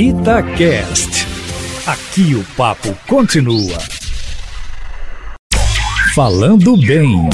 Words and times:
Itacast. 0.00 1.26
Aqui 1.84 2.36
o 2.36 2.44
papo 2.56 2.96
continua. 3.08 3.76
Falando 6.14 6.76
bem. 6.76 7.28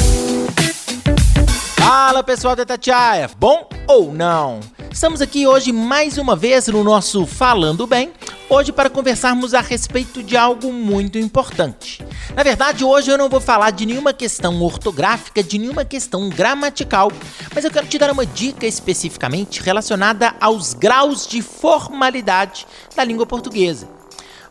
Fala 1.76 2.22
pessoal 2.22 2.56
da 2.56 2.62
Itatiaia, 2.62 3.30
bom 3.38 3.68
ou 3.86 4.14
não? 4.14 4.60
Estamos 4.90 5.20
aqui 5.20 5.46
hoje 5.46 5.72
mais 5.72 6.16
uma 6.16 6.34
vez 6.34 6.66
no 6.68 6.82
nosso 6.82 7.26
Falando 7.26 7.86
Bem, 7.86 8.12
hoje 8.48 8.72
para 8.72 8.88
conversarmos 8.88 9.52
a 9.52 9.60
respeito 9.60 10.22
de 10.22 10.34
algo 10.34 10.72
muito 10.72 11.18
importante. 11.18 12.02
Na 12.36 12.42
verdade, 12.42 12.84
hoje 12.84 13.12
eu 13.12 13.16
não 13.16 13.28
vou 13.28 13.40
falar 13.40 13.70
de 13.70 13.86
nenhuma 13.86 14.12
questão 14.12 14.60
ortográfica, 14.60 15.40
de 15.40 15.56
nenhuma 15.56 15.84
questão 15.84 16.28
gramatical, 16.28 17.12
mas 17.54 17.64
eu 17.64 17.70
quero 17.70 17.86
te 17.86 17.96
dar 17.96 18.10
uma 18.10 18.26
dica 18.26 18.66
especificamente 18.66 19.62
relacionada 19.62 20.34
aos 20.40 20.74
graus 20.74 21.28
de 21.28 21.40
formalidade 21.40 22.66
da 22.96 23.04
língua 23.04 23.24
portuguesa. 23.24 23.88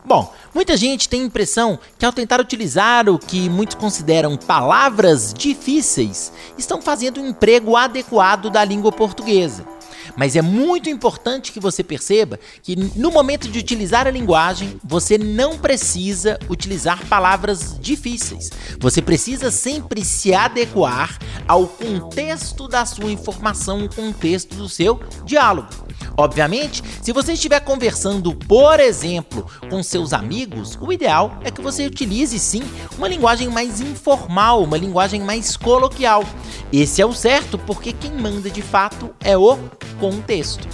Bom, 0.02 0.32
muita 0.54 0.78
gente 0.78 1.10
tem 1.10 1.20
a 1.20 1.26
impressão 1.26 1.78
que 1.98 2.06
ao 2.06 2.12
tentar 2.12 2.40
utilizar 2.40 3.06
o 3.10 3.18
que 3.18 3.50
muitos 3.50 3.76
consideram 3.76 4.34
palavras 4.34 5.34
difíceis, 5.34 6.32
estão 6.56 6.80
fazendo 6.80 7.20
um 7.20 7.28
emprego 7.28 7.76
adequado 7.76 8.48
da 8.48 8.64
língua 8.64 8.92
portuguesa. 8.92 9.73
Mas 10.16 10.36
é 10.36 10.42
muito 10.42 10.88
importante 10.88 11.52
que 11.52 11.60
você 11.60 11.82
perceba 11.82 12.38
que 12.62 12.76
no 12.76 13.10
momento 13.10 13.48
de 13.48 13.58
utilizar 13.58 14.06
a 14.06 14.10
linguagem, 14.10 14.78
você 14.84 15.18
não 15.18 15.58
precisa 15.58 16.38
utilizar 16.48 17.04
palavras 17.06 17.78
difíceis. 17.80 18.50
Você 18.78 19.02
precisa 19.02 19.50
sempre 19.50 20.04
se 20.04 20.34
adequar 20.34 21.18
ao 21.48 21.66
contexto 21.66 22.68
da 22.68 22.86
sua 22.86 23.10
informação, 23.10 23.84
o 23.84 23.94
contexto 23.94 24.54
do 24.54 24.68
seu 24.68 25.00
diálogo. 25.24 25.68
Obviamente, 26.16 26.82
se 27.02 27.12
você 27.12 27.32
estiver 27.32 27.60
conversando, 27.60 28.34
por 28.34 28.78
exemplo, 28.78 29.46
com 29.68 29.82
seus 29.82 30.12
amigos, 30.12 30.78
o 30.80 30.92
ideal 30.92 31.38
é 31.42 31.50
que 31.50 31.60
você 31.60 31.86
utilize 31.86 32.38
sim 32.38 32.62
uma 32.96 33.08
linguagem 33.08 33.48
mais 33.48 33.80
informal, 33.80 34.62
uma 34.62 34.76
linguagem 34.76 35.20
mais 35.20 35.56
coloquial. 35.56 36.24
Esse 36.72 37.02
é 37.02 37.06
o 37.06 37.12
certo 37.12 37.58
porque 37.58 37.92
quem 37.92 38.12
manda 38.12 38.48
de 38.48 38.62
fato 38.62 39.10
é 39.20 39.36
o 39.36 39.58
contexto. 39.94 40.66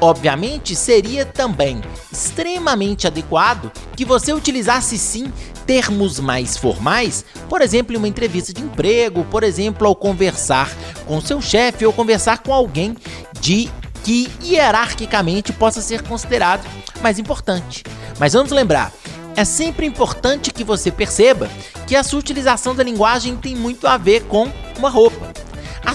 Obviamente, 0.00 0.76
seria 0.76 1.26
também 1.26 1.80
extremamente 2.12 3.06
adequado 3.06 3.72
que 3.96 4.04
você 4.04 4.32
utilizasse 4.32 4.96
sim 4.96 5.32
termos 5.66 6.18
mais 6.20 6.56
formais, 6.56 7.24
por 7.48 7.60
exemplo, 7.60 7.92
em 7.94 7.98
uma 7.98 8.08
entrevista 8.08 8.52
de 8.52 8.62
emprego, 8.62 9.24
por 9.24 9.42
exemplo, 9.42 9.86
ao 9.86 9.94
conversar 9.94 10.72
com 11.06 11.20
seu 11.20 11.42
chefe 11.42 11.84
ou 11.84 11.92
conversar 11.92 12.38
com 12.38 12.54
alguém 12.54 12.96
de 13.40 13.68
que 14.04 14.30
hierarquicamente 14.42 15.52
possa 15.52 15.82
ser 15.82 16.02
considerado 16.02 16.66
mais 17.02 17.18
importante. 17.18 17.82
Mas 18.18 18.32
vamos 18.32 18.50
lembrar, 18.50 18.92
é 19.36 19.44
sempre 19.44 19.84
importante 19.84 20.52
que 20.52 20.64
você 20.64 20.90
perceba 20.90 21.48
que 21.86 21.94
a 21.94 22.02
sua 22.02 22.18
utilização 22.18 22.74
da 22.74 22.82
linguagem 22.82 23.36
tem 23.36 23.54
muito 23.54 23.86
a 23.86 23.96
ver 23.96 24.24
com 24.24 24.50
uma 24.78 24.88
roupa. 24.88 25.27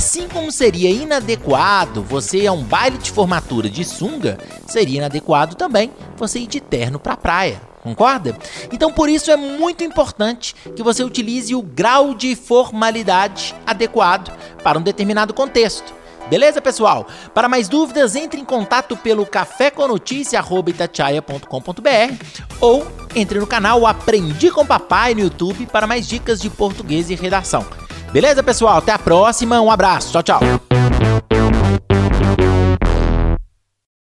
Assim 0.04 0.28
como 0.28 0.52
seria 0.52 0.90
inadequado 0.90 2.04
você 2.04 2.40
ir 2.40 2.48
a 2.48 2.52
um 2.52 2.62
baile 2.62 2.98
de 2.98 3.10
formatura 3.10 3.70
de 3.70 3.86
sunga, 3.86 4.38
seria 4.68 4.98
inadequado 4.98 5.56
também 5.56 5.94
você 6.18 6.40
ir 6.40 6.48
de 6.48 6.60
terno 6.60 7.00
para 7.00 7.14
a 7.14 7.18
praia. 7.18 7.62
Concorda? 7.82 8.38
Então, 8.70 8.92
por 8.92 9.08
isso 9.08 9.32
é 9.32 9.38
muito 9.38 9.82
importante 9.82 10.54
que 10.76 10.84
você 10.84 11.06
utilize 11.06 11.56
o 11.56 11.62
grau 11.62 12.14
de 12.14 12.36
formalidade 12.36 13.56
adequado 13.66 14.38
para 14.62 14.78
um 14.78 14.82
determinado 14.82 15.34
contexto. 15.34 15.94
Beleza, 16.30 16.62
pessoal? 16.62 17.08
Para 17.34 17.48
mais 17.48 17.70
dúvidas, 17.70 18.18
entre 18.18 18.42
em 18.42 18.46
contato 18.46 18.98
pelo 18.98 19.26
caféconoticia.com.br 19.26 22.26
ou 22.60 22.86
entre 23.16 23.40
no 23.40 23.48
canal 23.48 23.88
Aprendi 23.88 24.52
com 24.52 24.66
Papai 24.66 25.14
no 25.14 25.22
YouTube 25.22 25.66
para 25.68 25.88
mais 25.88 26.06
dicas 26.06 26.42
de 26.42 26.50
português 26.50 27.10
e 27.10 27.16
redação. 27.16 27.66
Beleza, 28.14 28.44
pessoal? 28.44 28.78
Até 28.78 28.92
a 28.92 29.00
próxima. 29.00 29.60
Um 29.60 29.72
abraço. 29.72 30.12
Tchau, 30.12 30.22
tchau. 30.22 30.73